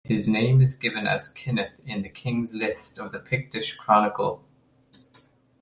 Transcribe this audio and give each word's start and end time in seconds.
His 0.03 0.27
name 0.27 0.61
is 0.61 0.73
given 0.73 1.05
as 1.05 1.31
Kineth 1.31 1.73
in 1.85 2.01
the 2.01 2.09
king 2.09 2.47
lists 2.55 2.97
of 2.97 3.11
the 3.11 3.19
Pictish 3.19 3.75
Chronicle. 3.75 4.43